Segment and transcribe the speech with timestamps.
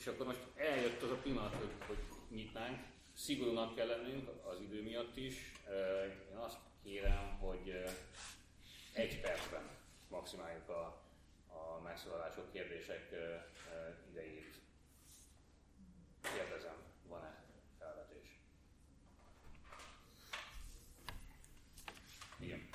[0.00, 1.98] és akkor most eljött az a pillanat, hogy, hogy
[2.30, 2.78] nyitnánk.
[3.14, 5.52] Szigorúnak kell lennünk az idő miatt is.
[6.30, 7.84] Én azt kérem, hogy
[8.92, 9.68] egy percben
[10.08, 11.02] maximáljuk a,
[11.46, 13.10] a megszólalások, kérdések
[14.10, 14.54] idejét.
[16.22, 16.76] Kérdezem,
[17.08, 17.44] van-e
[17.78, 18.38] felvetés?
[22.38, 22.68] Igen.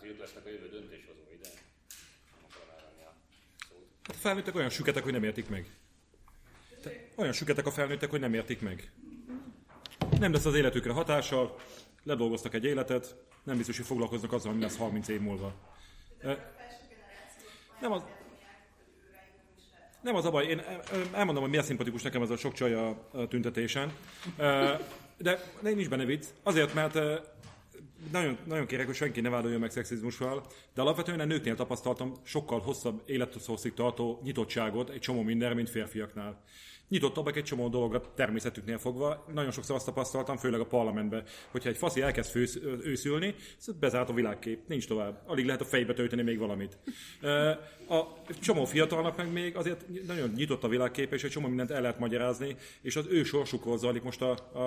[0.00, 1.48] hogy ők lesznek a jövő döntéshozói, de
[2.34, 3.12] nem akarom a
[3.68, 3.86] szót.
[4.02, 5.70] Hát a felnőttek olyan süketek, hogy nem értik meg.
[6.82, 8.90] Te, olyan süketek a felnőttek, hogy nem értik meg.
[10.18, 11.56] Nem lesz az életükre hatással,
[12.02, 15.54] ledolgoztak egy életet, nem biztos, hogy foglalkoznak azzal, mi lesz 30 év múlva.
[17.80, 18.02] Nem az,
[20.00, 20.62] nem az a baj, én
[21.12, 23.92] elmondom, hogy miért szimpatikus nekem ez a sok csaj a tüntetésen.
[25.16, 26.26] De nincs benne vicc.
[26.42, 26.98] Azért, mert
[28.12, 32.60] nagyon, nagyon kérek, hogy senki ne vádoljon meg szexizmussal, de alapvetően a nőknél tapasztaltam sokkal
[32.60, 36.42] hosszabb élethosszig tartó nyitottságot egy csomó minden, mint férfiaknál.
[36.90, 39.26] Nyitottabbak egy csomó dologra természetüknél fogva.
[39.32, 43.34] Nagyon sokszor azt tapasztaltam, főleg a parlamentben, hogyha egy faszi elkezd fősz, őszülni,
[43.80, 45.22] bezárt a világkép, nincs tovább.
[45.26, 46.78] Alig lehet a fejbe tölteni még valamit.
[47.88, 48.02] A
[48.40, 51.98] csomó fiatalnak meg még azért nagyon nyitott a világkép, és egy csomó mindent el lehet
[51.98, 54.60] magyarázni, és az ő sorsukról zajlik most a, a,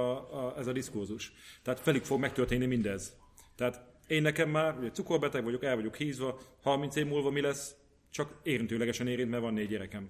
[0.46, 1.34] a, ez a diszkurzus.
[1.64, 3.16] Tehát felük fog megtörténni mindez.
[3.56, 7.76] Tehát én nekem már ugye cukorbeteg vagyok, el vagyok hízva, 30 év múlva mi lesz,
[8.12, 10.10] csak érintőlegesen érint, mert van négy gyerekem.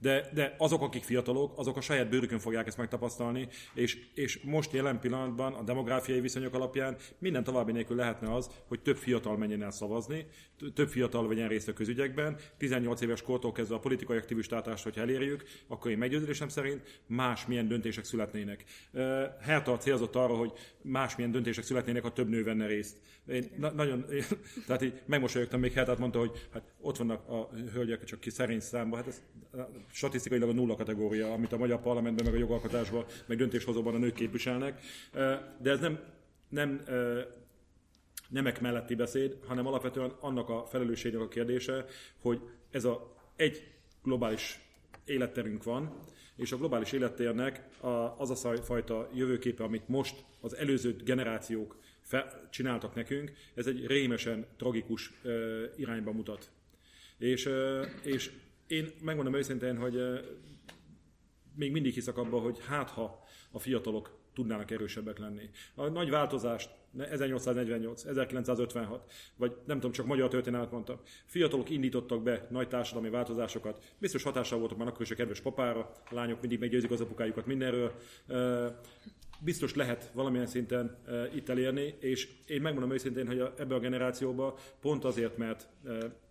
[0.00, 4.72] De, de azok, akik fiatalok, azok a saját bőrükön fogják ezt megtapasztalni, és, és most
[4.72, 9.62] jelen pillanatban a demográfiai viszonyok alapján minden további nélkül lehetne az, hogy több fiatal menjen
[9.62, 10.26] el szavazni,
[10.74, 15.44] több fiatal vegyen részt a közügyekben, 18 éves kortól kezdve a politikai aktivistátást, hogyha elérjük,
[15.66, 18.64] akkor én meggyőződésem szerint más milyen döntések születnének.
[19.40, 20.52] Herta célzott arra, hogy
[20.82, 22.96] más milyen döntések születnének, ha több nő venne részt.
[23.26, 24.24] Én na- nagyon, én,
[24.66, 28.60] tehát így megmosolyogtam még Hertát, mondta, hogy hát ott vannak a hölgyek, csak ki szerény
[28.60, 29.22] számba, hát ez
[29.92, 34.14] statisztikailag a nulla kategória, amit a magyar parlamentben, meg a jogalkotásban, meg döntéshozóban a nők
[34.14, 34.80] képviselnek.
[35.58, 36.00] De ez nem,
[36.48, 36.80] nem
[38.28, 41.84] nemek melletti beszéd, hanem alapvetően annak a felelősségnek a kérdése,
[42.20, 42.40] hogy
[42.70, 44.60] ez a egy globális
[45.04, 45.98] életterünk van,
[46.36, 47.68] és a globális élettérnek
[48.16, 51.76] az a fajta jövőképe, amit most az előző generációk
[52.50, 55.12] csináltak nekünk, ez egy rémesen tragikus
[55.76, 56.50] irányba mutat.
[57.18, 57.48] És,
[58.02, 58.30] és
[58.70, 60.00] én megmondom őszintén, hogy
[61.54, 65.50] még mindig hiszek abban, hogy hát ha a fiatalok tudnának erősebbek lenni.
[65.74, 71.00] A nagy változást 1848, 1956, vagy nem tudom, csak magyar történelmet mondtam.
[71.26, 73.94] Fiatalok indítottak be nagy társadalmi változásokat.
[73.98, 77.46] Biztos hatással voltak már akkor is a kedves papára, a lányok mindig meggyőzik az apukájukat
[77.46, 77.94] mindenről.
[79.40, 80.98] Biztos lehet valamilyen szinten
[81.34, 85.68] itt elérni, és én megmondom őszintén, hogy ebbe a generációba pont azért, mert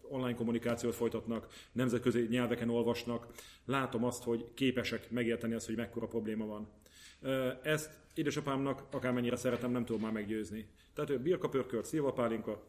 [0.09, 3.27] online kommunikációt folytatnak, nemzetközi nyelveken olvasnak,
[3.65, 6.67] látom azt, hogy képesek megérteni azt, hogy mekkora probléma van.
[7.63, 10.65] Ezt édesapámnak, akármennyire szeretem, nem tudom már meggyőzni.
[10.93, 12.63] Tehát ő birka pörkölt, szilvapálinka,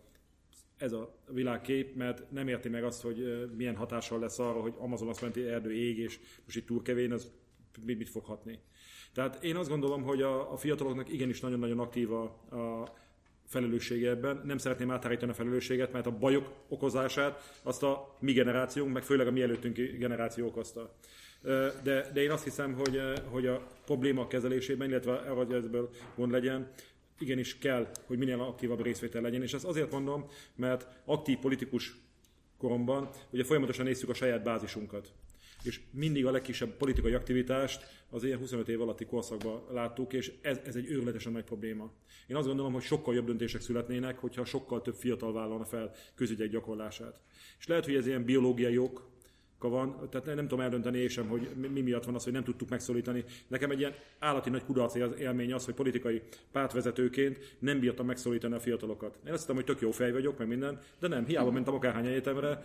[0.76, 5.08] ez a világkép, mert nem érti meg azt, hogy milyen hatással lesz arra, hogy Amazon
[5.08, 7.30] azt menti erdő ég, és most itt túlkevén, az
[7.84, 8.58] mit, mit fog hatni.
[9.12, 12.92] Tehát én azt gondolom, hogy a, a fiataloknak igenis nagyon-nagyon aktív a, a
[13.50, 14.40] felelőssége ebben.
[14.44, 19.26] Nem szeretném átállítani a felelősséget, mert a bajok okozását azt a mi generációnk, meg főleg
[19.26, 20.94] a mi előttünk generáció okozta.
[21.82, 26.70] De, de én azt hiszem, hogy, hogy a probléma kezelésében, illetve hogy ebből gond legyen,
[27.18, 29.42] igenis kell, hogy minél aktívabb részvétel legyen.
[29.42, 31.94] És ezt azért mondom, mert aktív politikus
[32.58, 35.12] koromban ugye folyamatosan nézzük a saját bázisunkat
[35.62, 40.60] és mindig a legkisebb politikai aktivitást az ilyen 25 év alatti korszakban láttuk, és ez,
[40.64, 41.92] ez egy őrületesen nagy probléma.
[42.26, 46.50] Én azt gondolom, hogy sokkal jobb döntések születnének, hogyha sokkal több fiatal vállalna fel közügyek
[46.50, 47.20] gyakorlását.
[47.58, 49.10] És lehet, hogy ez ilyen biológiai ok,
[49.68, 52.68] van, tehát nem tudom eldönteni én sem, hogy mi miatt van az, hogy nem tudtuk
[52.68, 53.24] megszólítani.
[53.46, 56.22] Nekem egy ilyen állati nagy kudarc élmény az, hogy politikai
[56.52, 59.18] pártvezetőként nem bírtam megszólítani a fiatalokat.
[59.26, 62.06] Én azt hittem, hogy tök jó fej vagyok, meg minden, de nem, hiába mentem akárhány
[62.06, 62.62] egyetemre,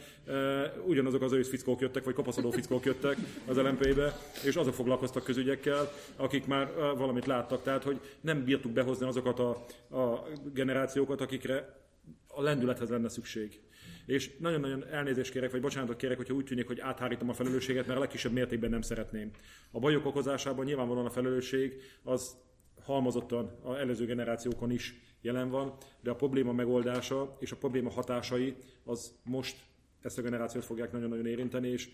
[0.85, 5.91] ugyanazok az ősz fickók jöttek, vagy kopaszodó fickók jöttek az LMP-be, és azok foglalkoztak közügyekkel,
[6.15, 7.63] akik már valamit láttak.
[7.63, 9.49] Tehát, hogy nem bírtuk behozni azokat a,
[9.97, 11.83] a generációkat, akikre
[12.27, 13.59] a lendülethez lenne szükség.
[14.05, 17.97] És nagyon-nagyon elnézést kérek, vagy bocsánatot kérek, hogyha úgy tűnik, hogy áthárítom a felelősséget, mert
[17.97, 19.31] a legkisebb mértékben nem szeretném.
[19.71, 22.35] A bajok okozásában nyilvánvalóan a felelősség az
[22.81, 28.55] halmozottan az előző generációkon is jelen van, de a probléma megoldása és a probléma hatásai
[28.83, 29.57] az most
[30.01, 31.89] ezt a generációt fogják nagyon-nagyon érinteni, és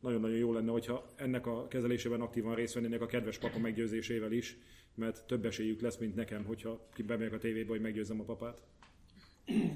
[0.00, 4.56] nagyon-nagyon jó lenne, hogyha ennek a kezelésében aktívan részt vennének a kedves papa meggyőzésével is,
[4.94, 8.62] mert több esélyük lesz, mint nekem, hogyha bemegyek a tévébe, hogy meggyőzzem a papát.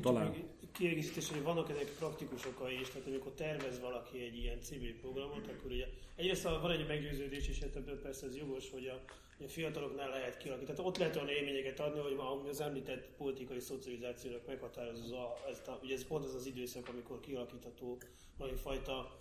[0.00, 0.34] Talán.
[0.72, 5.46] Kiegészítés, hogy vannak ennek praktikus okai is, tehát amikor tervez valaki egy ilyen civil programot,
[5.46, 5.86] akkor ugye
[6.16, 9.00] egyrészt van egy meggyőződés, és ebből persze ez jogos, hogy a,
[9.44, 10.76] a fiataloknál lehet kialakítani.
[10.76, 12.16] Tehát ott lehet olyan élményeket adni, hogy
[12.48, 17.98] az említett politikai szocializációnak meghatározza, ez, ugye ez pont az az időszak, amikor kialakítható
[18.38, 19.18] valami fajta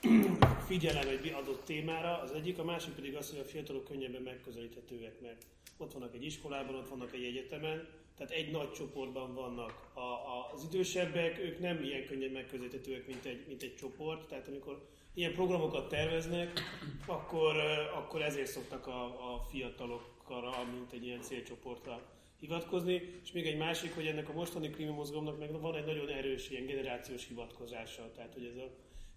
[0.68, 5.20] figyelem egy adott témára, az egyik, a másik pedig az, hogy a fiatalok könnyebben megközelíthetőek,
[5.20, 5.46] mert
[5.76, 10.50] ott vannak egy iskolában, ott vannak egy egyetemen, tehát egy nagy csoportban vannak a, a,
[10.54, 15.32] az idősebbek, ők nem ilyen könnyen megközelíthetőek, mint egy, mint egy csoport, tehát amikor ilyen
[15.32, 16.60] programokat terveznek,
[17.06, 17.56] akkor,
[17.94, 22.02] akkor ezért szoktak a, a fiatalokra, mint egy ilyen célcsoportra
[22.40, 23.20] hivatkozni.
[23.22, 26.66] És még egy másik, hogy ennek a mostani klímamozgalomnak meg van egy nagyon erős ilyen
[26.66, 28.70] generációs hivatkozása, tehát hogy ez a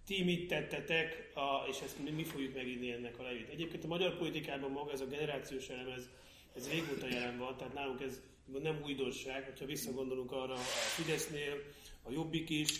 [0.06, 3.50] ti mit tettetek, a, és ezt mi, mi fogjuk meginni ennek a levét.
[3.50, 6.10] Egyébként a magyar politikában maga ez a generációs elem, ez,
[6.56, 10.58] ez régóta jelen van, tehát nálunk ez nem újdonság, hogyha visszagondolunk arra a
[10.96, 11.62] Fidesznél,
[12.04, 12.80] a Jobbik is,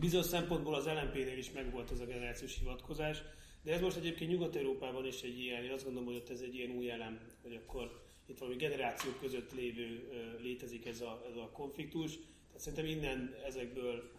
[0.00, 3.18] bizonyos szempontból az LNP-nél is megvolt ez a generációs hivatkozás,
[3.62, 6.54] de ez most egyébként Nyugat-Európában is egy ilyen, én azt gondolom, hogy ott ez egy
[6.54, 10.08] ilyen új elem, hogy akkor itt valami generációk között lévő
[10.42, 12.10] létezik ez a, ez a konfliktus.
[12.46, 14.10] Tehát szerintem innen ezekből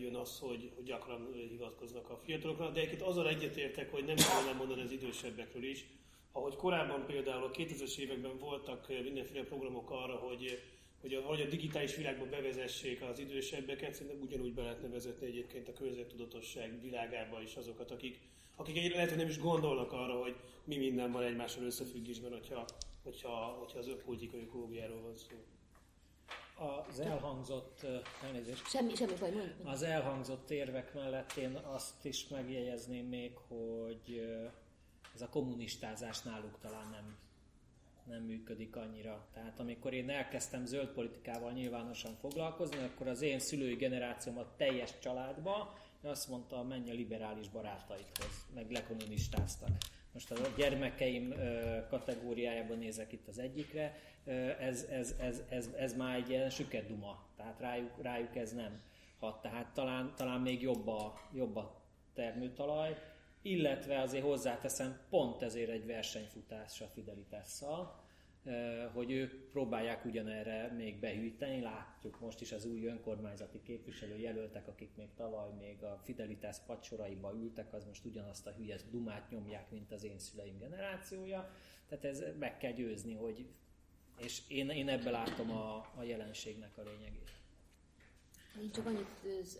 [0.00, 4.52] jön az, hogy, hogy gyakran hivatkoznak a fiatalokra, de egyébként azzal egyetértek, hogy nem kellene
[4.52, 5.84] mondani az idősebbekről is.
[6.32, 10.62] Ahogy korábban például a 2000-es években voltak mindenféle programok arra, hogy
[11.02, 15.68] hogy a, vagy a digitális világban bevezessék az idősebbeket, szerintem ugyanúgy be lehetne vezetni egyébként
[15.68, 18.20] a környezettudatosság világába is azokat, akik,
[18.56, 22.64] akik lehet, hogy nem is gondolnak arra, hogy mi minden van egymással összefüggésben, hogyha,
[23.02, 25.36] hogyha, hogyha az ökológiai ökológiáról van szó
[26.88, 27.86] az elhangzott,
[28.24, 29.50] elnézést, semmi, semmi baj, mondj.
[29.64, 34.22] Az elhangzott érvek mellett én azt is megjegyezném még, hogy
[35.14, 37.16] ez a kommunistázás náluk talán nem,
[38.04, 39.26] nem működik annyira.
[39.32, 44.98] Tehát amikor én elkezdtem zöld politikával nyilvánosan foglalkozni, akkor az én szülői generációm a teljes
[44.98, 49.70] családba azt mondta, menj a liberális barátaidhoz, meg lekommunistáztak.
[50.12, 51.34] Most a gyermekeim
[51.88, 53.98] kategóriájában nézek itt az egyikre,
[54.58, 58.80] ez, ez, ez, ez, ez már egy ilyen süket duma, tehát rájuk, rájuk ez nem
[59.22, 61.80] hat, tehát talán, talán még jobb a, jobb a
[62.14, 62.96] termőtalaj,
[63.42, 68.00] illetve azért hozzáteszem, pont ezért egy versenyfutás a Fidelitásszal,
[68.92, 71.60] hogy ők próbálják ugyanerre még behűteni.
[71.60, 77.32] Látjuk most is az új önkormányzati képviselő jelöltek, akik még tavaly még a Fidelitas pacsoraiba
[77.34, 81.50] ültek, az most ugyanazt a hülye dumát nyomják, mint az én szüleim generációja.
[81.88, 83.46] Tehát ez meg kell győzni, hogy
[84.18, 87.30] és én, én ebbe látom a, a jelenségnek a lényegét.
[88.62, 89.06] Én csak annyit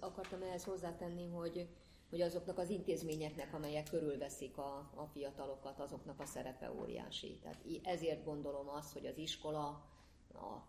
[0.01, 1.69] akartam ehhez hozzátenni, hogy,
[2.13, 7.39] hogy azoknak az intézményeknek, amelyek körülveszik a, a fiatalokat, azoknak a szerepe óriási.
[7.43, 9.67] Tehát ezért gondolom azt, hogy az iskola,
[10.35, 10.67] a,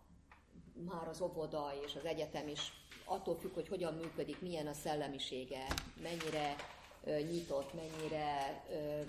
[0.72, 2.72] már az óvoda és az egyetem is
[3.04, 5.66] attól függ, hogy hogyan működik, milyen a szellemisége,
[6.02, 6.56] mennyire
[7.04, 9.02] ö, nyitott, mennyire ö,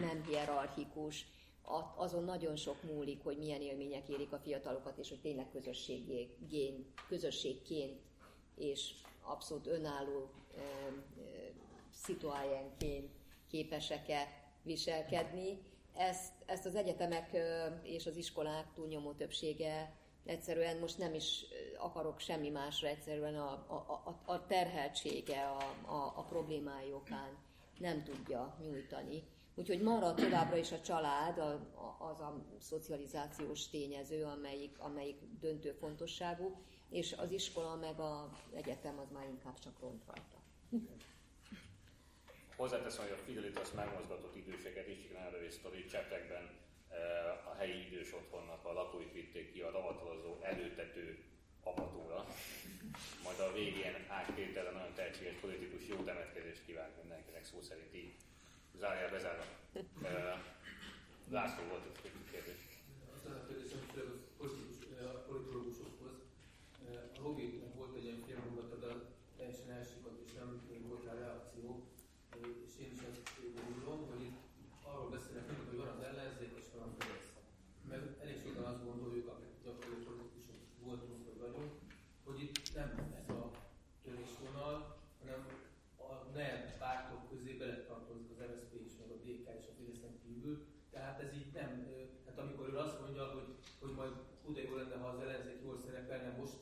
[0.00, 1.26] nem hierarchikus,
[1.96, 5.46] azon nagyon sok múlik, hogy milyen élmények érik a fiatalokat, és hogy tényleg
[7.08, 8.00] közösségként
[8.54, 8.90] és
[9.22, 11.45] abszolút önálló e, e,
[12.06, 13.10] szituájenként
[13.50, 14.28] képesek-e
[14.62, 15.58] viselkedni.
[15.94, 17.36] Ezt, ezt az egyetemek
[17.82, 19.94] és az iskolák túlnyomó többsége
[20.24, 21.44] egyszerűen most nem is
[21.78, 27.36] akarok semmi másra, egyszerűen a, a, a, a terheltsége a, a, a problémájukán
[27.78, 29.22] nem tudja nyújtani
[29.58, 35.72] Úgyhogy marad továbbra is a család, a, a, az a szocializációs tényező, amelyik, amelyik döntő
[35.72, 36.56] fontosságú,
[36.90, 40.36] és az iskola meg az egyetem az már inkább csak ront rajta.
[42.56, 46.44] Hozzáteszem, hogy a Fidelitas megmozgatott időseket is, nagyon sztori, Csetekben
[46.90, 51.18] eh, a helyi idős otthonnak a lakóit vitték ki a ravatalozó előtető
[51.62, 52.26] avatóra.
[53.24, 58.12] Majd a végén áttétele nagyon tehetséges politikus jó temetkezést kíván mindenkinek szó szerint így
[58.78, 59.44] zárjál bezárva.
[61.30, 62.62] László volt egy kérdés.
[63.24, 63.80] A kérdésem
[65.14, 66.14] a politológusokhoz.
[67.18, 67.65] A logiknak
[94.46, 96.36] Hú, de jó lenne, ha az ellenzék jól szerepelne.
[96.38, 96.54] Most,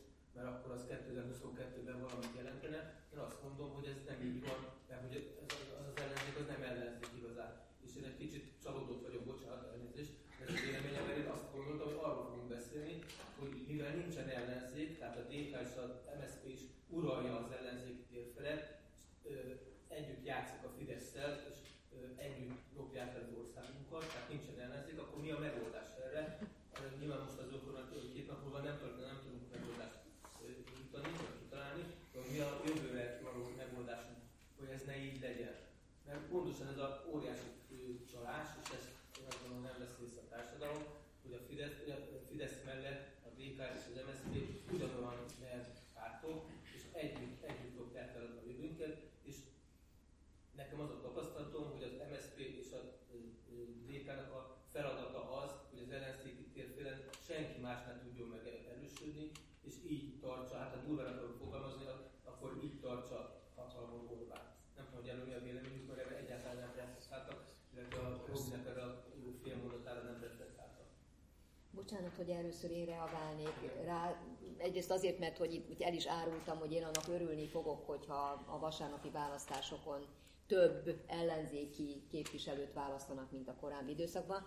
[71.75, 74.17] Bocsánat, hogy először én reagálnék rá.
[74.59, 78.59] Egyrészt azért, mert hogy itt el is árultam, hogy én annak örülni fogok, hogyha a
[78.59, 80.07] vasárnapi választásokon
[80.47, 84.47] több ellenzéki képviselőt választanak, mint a korábbi időszakban.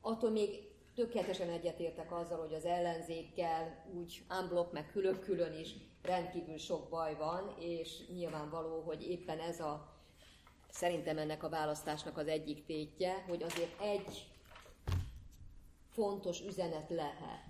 [0.00, 6.88] Attól még tökéletesen egyetértek azzal, hogy az ellenzékkel úgy unblock, meg külön-külön is rendkívül sok
[6.88, 9.92] baj van, és nyilvánvaló, hogy éppen ez a
[10.70, 14.33] szerintem ennek a választásnak az egyik tétje, hogy azért egy
[15.94, 17.44] fontos üzenet lehet,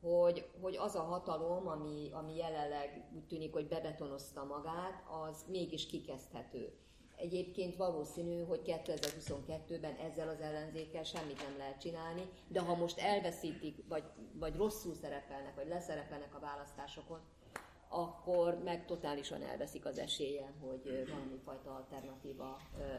[0.00, 5.86] hogy, hogy az a hatalom, ami, ami jelenleg úgy tűnik, hogy bebetonozta magát, az mégis
[5.86, 6.72] kikezdhető.
[7.16, 13.84] Egyébként valószínű, hogy 2022-ben ezzel az ellenzékkel semmit nem lehet csinálni, de ha most elveszítik,
[13.88, 17.20] vagy, vagy rosszul szerepelnek, vagy leszerepelnek a választásokon,
[17.88, 22.56] akkor meg totálisan elveszik az esélye, hogy valami fajta alternatíva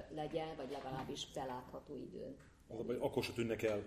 [0.10, 2.36] legyen, vagy legalábbis belátható időn.
[2.68, 3.84] Az baj, akkor se tűnnek el.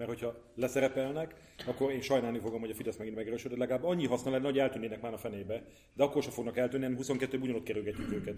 [0.00, 1.34] Mert hogyha leszerepelnek,
[1.66, 3.58] akkor én sajnálni fogom, hogy a Fidesz megint megerősödött.
[3.58, 5.64] Legalább annyi haszna lenne, hogy eltűnnének már a fenébe.
[5.94, 8.36] De akkor se fognak eltűnni, hanem 22 ugyanott kerülgetjük őket.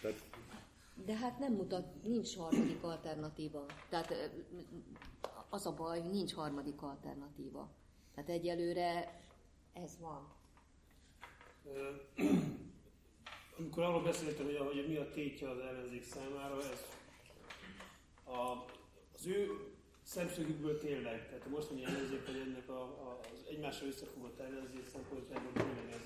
[0.00, 0.22] Tehát
[1.04, 3.64] de hát nem mutat, nincs harmadik alternatíva.
[3.88, 4.30] Tehát
[5.48, 7.70] az a baj, hogy nincs harmadik alternatíva.
[8.14, 9.20] Tehát egyelőre
[9.72, 10.32] ez van.
[13.58, 16.86] Amikor arról beszéltem, hogy, hogy mi a tétje az ellenzék számára, ez
[18.24, 18.64] a,
[19.14, 19.74] az ő
[20.06, 25.52] szemszögükből tényleg, tehát a mostani ellenzék, hogy ennek a, a, az egymásra összefogott ellenzék szempontjából
[25.52, 26.04] tényleg ez,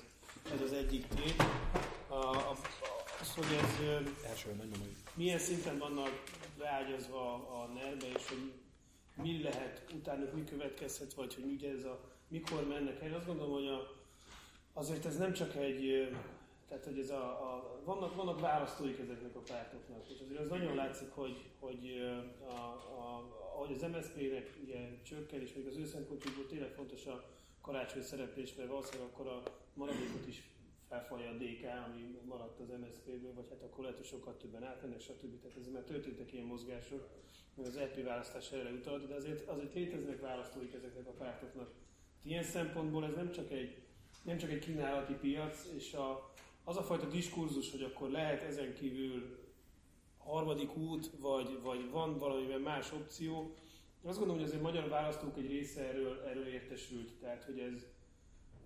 [0.53, 1.41] ez az egyik tét.
[2.07, 2.57] A, a,
[3.21, 4.49] az, hogy ez Első,
[5.13, 6.23] milyen szinten vannak
[6.57, 8.51] beágyazva a nerve, és hogy
[9.13, 13.13] mi lehet, utána mi következhet, vagy hogy ugye ez a, mikor mennek el.
[13.13, 13.95] Azt gondolom, hogy a,
[14.73, 16.15] azért ez nem csak egy,
[16.71, 20.75] tehát hogy ez a, a vannak, vannak választóik ezeknek a pártoknak, és azért az nagyon
[20.75, 22.01] látszik, hogy, hogy
[22.47, 22.53] a,
[23.01, 24.57] a, ahogy az MSZP-nek
[25.03, 27.23] csökken, és még az ő tényleg fontos a
[27.61, 30.43] karácsony szereplés, mert valószínűleg akkor a maradékot is
[30.89, 34.99] felfalja a DK, ami maradt az MSZP-ből, vagy hát akkor lehet, hogy sokkal többen átmennek,
[34.99, 35.41] stb.
[35.41, 37.09] Tehát ez már történtek ilyen mozgások,
[37.55, 41.69] meg az EP választás erre utalt, de azért, azért léteznek választóik ezeknek a pártoknak.
[42.23, 43.81] Ilyen szempontból ez nem csak egy,
[44.23, 46.31] nem csak egy kínálati piac, és a,
[46.63, 49.39] az a fajta diskurzus, hogy akkor lehet ezen kívül
[50.17, 53.55] harmadik út, vagy, vagy van valamiben más opció,
[54.03, 57.11] azt gondolom, hogy azért magyar választók egy része erről, erről értesült.
[57.19, 57.85] Tehát, hogy ez,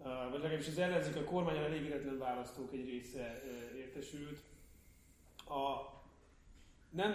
[0.03, 3.43] vagy legalábbis az ellenzék, a kormányon elégedetlen választók egy része
[3.77, 4.39] értesült.
[5.47, 5.93] A,
[6.89, 7.11] nem,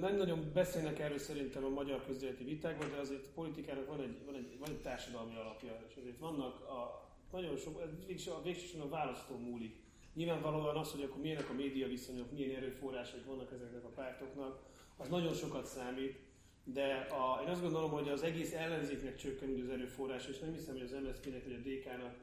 [0.00, 4.24] nem nagyon beszélnek erről szerintem a magyar közéleti vitákban, de azért a politikának van egy,
[4.24, 7.82] van egy, van egy társadalmi alapja, és azért vannak a, nagyon sok,
[8.26, 9.76] a a választó múlik.
[10.18, 14.62] Nyilvánvalóan az, hogy akkor milyenek a média viszonyok, milyen erőforrások vannak ezeknek a pártoknak,
[14.96, 16.18] az nagyon sokat számít,
[16.64, 20.74] de a, én azt gondolom, hogy az egész ellenzéknek csökken az erőforrás, és nem hiszem,
[20.74, 22.14] hogy az MSZP-nek vagy a DK-nak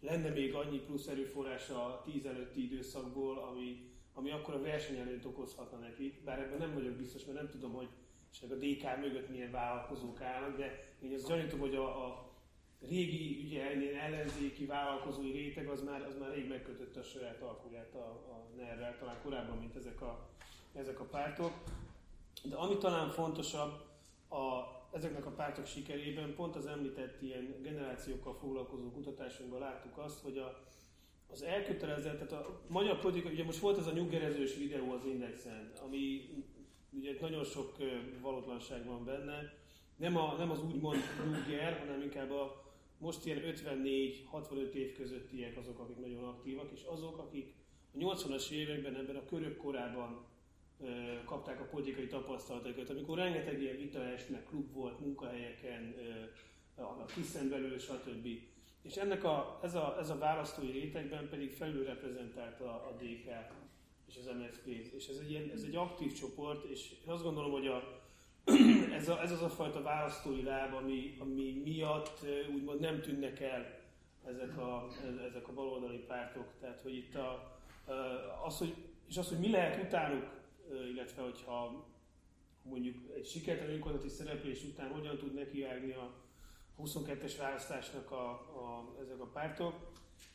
[0.00, 5.78] lenne még annyi plusz erőforrása a 10 előtti időszakból, ami, ami akkor a versenyelőnyt okozhatna
[5.78, 6.24] nekik.
[6.24, 7.88] Bár ebben nem vagyok biztos, mert nem tudom, hogy
[8.32, 12.33] és a DK mögött milyen vállalkozók állnak, de én azt gyanítom, hogy a, a
[12.88, 13.62] régi ugye,
[14.00, 18.96] ellenzéki vállalkozói réteg az már, az már rég megkötötte a saját alkulját a, a ner
[18.98, 20.28] talán korábban, mint ezek a,
[20.72, 21.52] ezek a pártok.
[22.42, 23.72] De ami talán fontosabb
[24.28, 30.38] a, ezeknek a pártok sikerében, pont az említett ilyen generációkkal foglalkozó kutatásunkban láttuk azt, hogy
[30.38, 30.62] a,
[31.30, 35.72] az elkötelezett, tehát a magyar politika, ugye most volt ez a nyuggerezős videó az Indexen,
[35.84, 36.28] ami
[36.90, 37.76] ugye nagyon sok
[38.20, 39.52] valótlanság van benne,
[39.96, 42.63] nem, a, nem az úgymond nyugger, hanem inkább a
[42.98, 47.54] most ilyen 54-65 év közöttiek azok, akik nagyon aktívak, és azok, akik
[47.94, 50.26] a 80-as években ebben a körök korában
[51.24, 55.94] kapták a politikai tapasztalataikat, amikor rengeteg ilyen vitaes, meg klub volt munkahelyeken,
[56.76, 58.28] a kiszen belül, stb.
[58.82, 63.28] És ennek a, ez, a, ez a választói rétegben pedig felülreprezentálta a DK
[64.06, 64.66] és az MSZP.
[64.66, 68.03] És ez egy, ilyen, ez egy aktív csoport, és én azt gondolom, hogy a,
[68.98, 73.82] ez, a, ez az a fajta választói láb, ami, ami miatt úgymond nem tűnnek el
[74.24, 74.88] ezek a,
[75.28, 76.46] ezek a baloldali pártok.
[76.60, 77.58] Tehát, hogy itt a,
[78.44, 78.74] az, hogy
[79.08, 80.42] és az, hogy mi lehet utánuk,
[80.92, 81.86] illetve hogyha
[82.62, 86.10] mondjuk egy sikertelen önkormányzati szereplés után hogyan tud nekiállni a
[86.82, 89.74] 22-es választásnak a, a, ezek a pártok.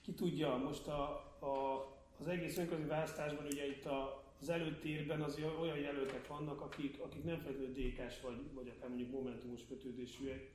[0.01, 1.01] Ki tudja, most a,
[1.39, 1.85] a,
[2.19, 7.23] az egész önkormányzati választásban ugye itt a, az előtérben az olyan jelöltek vannak, akik, akik
[7.23, 10.51] nem feltétlenül DK-s vagy, vagy akár mondjuk momentumos kötődésűek.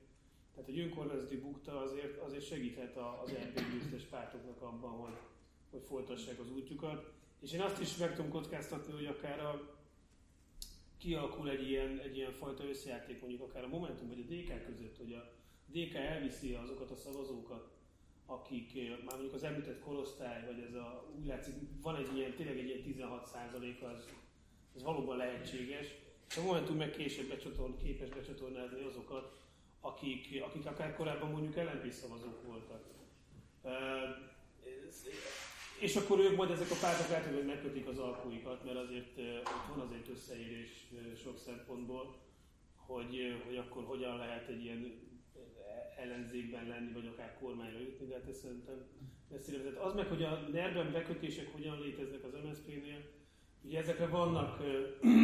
[0.54, 5.16] Tehát egy önkormányzati bukta azért, azért segíthet az RP győztes pártoknak abban, hogy,
[5.70, 7.12] hogy folytassák az útjukat.
[7.40, 9.76] És én azt is meg tudom kockáztatni, hogy akár a,
[10.98, 14.96] kialakul egy ilyen, egy ilyen fajta összejáték mondjuk akár a Momentum vagy a DK között,
[14.96, 15.32] hogy a
[15.66, 17.70] DK elviszi azokat a szavazókat,
[18.26, 22.34] akik eh, már mondjuk az említett korosztály, vagy ez a, úgy látszik, van egy ilyen,
[22.34, 23.26] tényleg egy ilyen 16
[23.82, 24.08] az,
[24.74, 25.86] az valóban lehetséges,
[26.28, 29.38] és a Momentum meg később becsatorn, képes becsatornázni azokat,
[29.80, 32.84] akik, akik akár korábban mondjuk LNP szavazók voltak.
[33.62, 33.72] Uh,
[35.78, 39.86] és akkor ők majd ezek a pártok hogy megkötik az alkúikat, mert azért ott van
[39.86, 40.86] azért összeérés
[41.22, 42.16] sok szempontból,
[42.76, 45.02] hogy, hogy akkor hogyan lehet egy ilyen
[45.96, 48.86] ellenzékben lenni, vagy akár kormányra jutni, de hát ez szerintem
[49.30, 49.76] messzire vezet.
[49.76, 53.00] Az meg, hogy a nerben bekötések hogyan léteznek az MSZP-nél,
[53.62, 54.62] ugye ezekre vannak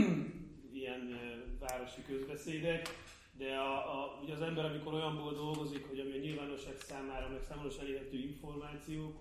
[0.80, 1.18] ilyen
[1.58, 2.88] városi közbeszédek,
[3.38, 7.42] de a, a, ugye az ember, amikor olyanból dolgozik, hogy ami a nyilvánosság számára, meg
[7.42, 9.16] számos elérhető információk,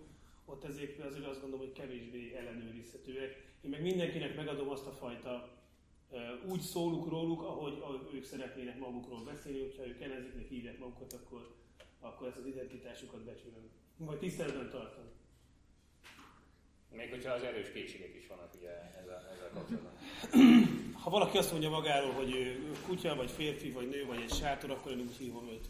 [0.46, 3.48] ott ezért azért azt gondolom, hogy kevésbé ellenőrizhetőek.
[3.62, 5.59] Én meg mindenkinek megadom azt a fajta
[6.48, 11.56] úgy szóluk róluk, ahogy, ahogy ők szeretnének magukról beszélni, hogyha ők ellenzéknek hívják magukat, akkor,
[12.00, 13.70] akkor ezt az identitásukat becsülöm.
[13.98, 15.04] Vagy tiszteletben tartom.
[16.92, 19.94] Még hogyha az erős kétségek is vannak ugye ezzel, ezzel kapcsolatban.
[20.94, 24.72] Ha valaki azt mondja magáról, hogy ő kutya, vagy férfi, vagy nő, vagy egy sátor,
[24.72, 25.68] akkor én úgy hívom őt.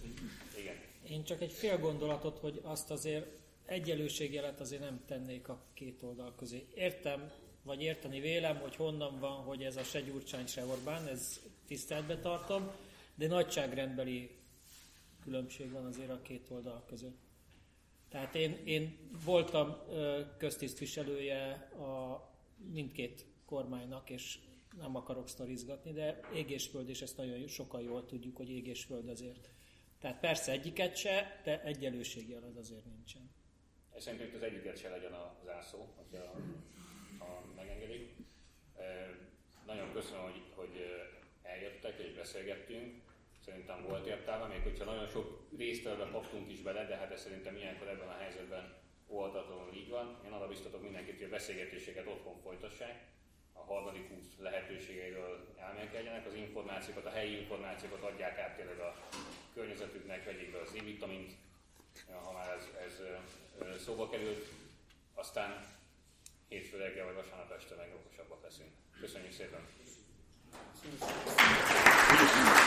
[0.58, 0.76] Igen.
[1.10, 3.28] Én csak egy fél gondolatot, hogy azt azért
[3.66, 6.68] egyenlőségjelet azért nem tennék a két oldal közé.
[6.76, 7.32] Értem,
[7.70, 12.20] vagy érteni vélem, hogy honnan van, hogy ez a se Gyurcsány, se Orbán, ez tiszteletbe
[12.20, 12.72] tartom,
[13.16, 14.30] de nagyságrendbeli
[15.24, 17.18] különbség van azért a két oldal között.
[18.10, 19.78] Tehát én, én voltam
[20.38, 22.24] köztisztviselője a
[22.72, 24.40] mindkét kormánynak, és
[24.78, 29.50] nem akarok sztorizgatni, de égésföld, és ezt nagyon sokan jól tudjuk, hogy égésföld azért.
[30.00, 33.30] Tehát persze egyiket se, de egyenlőségjel az azért nincsen.
[33.98, 36.36] Szerintem itt az egyiket se legyen a zászló, hogyha
[37.56, 38.10] megengedik.
[39.66, 41.06] Nagyon köszönöm, hogy, hogy
[41.44, 43.02] eljöttek és beszélgettünk.
[43.46, 47.56] Szerintem volt értelme, még hogyha nagyon sok résztelben kaptunk is bele, de hát ez szerintem
[47.56, 48.74] ilyenkor ebben a helyzetben
[49.08, 50.18] óvatatlanul így van.
[50.26, 53.08] Én arra biztatok mindenkit, hogy a beszélgetéseket otthon folytassák,
[53.54, 58.96] a harmadik út lehetőségeiről elmélkedjenek, az információkat, a helyi információkat adják át tényleg a
[59.54, 61.32] környezetüknek, vegyék be az E-vitamint,
[62.24, 63.02] ha már ez, ez
[63.82, 64.48] szóba került,
[65.14, 65.66] aztán
[66.50, 68.70] hétfő reggel vagy vasárnap este meg okosabbak leszünk.
[69.00, 69.62] Köszönjük szépen!
[72.12, 72.59] Köszönjük.